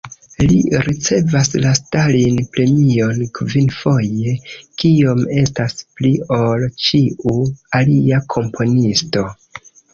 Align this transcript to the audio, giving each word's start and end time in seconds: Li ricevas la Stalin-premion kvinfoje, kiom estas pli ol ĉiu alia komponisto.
Li 0.51 0.59
ricevas 0.85 1.51
la 1.65 1.73
Stalin-premion 1.79 3.21
kvinfoje, 3.41 4.33
kiom 4.83 5.23
estas 5.45 5.79
pli 6.01 6.13
ol 6.41 6.67
ĉiu 6.89 7.41
alia 7.85 8.25
komponisto. 8.39 9.27